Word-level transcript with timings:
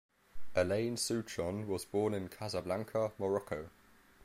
Alain 0.55 0.95
Souchon 0.97 1.67
was 1.67 1.85
born 1.85 2.15
in 2.15 2.27
Casablanca, 2.27 3.11
Morocco. 3.19 3.69